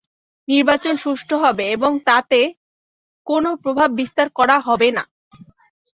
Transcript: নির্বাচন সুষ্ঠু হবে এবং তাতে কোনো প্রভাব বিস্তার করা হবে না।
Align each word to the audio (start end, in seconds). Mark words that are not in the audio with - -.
নির্বাচন 0.47 0.95
সুষ্ঠু 0.97 1.35
হবে 1.37 1.65
এবং 1.71 1.91
তাতে 2.05 2.39
কোনো 3.27 3.49
প্রভাব 3.63 3.89
বিস্তার 3.99 4.27
করা 4.35 4.57
হবে 4.59 4.89
না। 4.97 5.03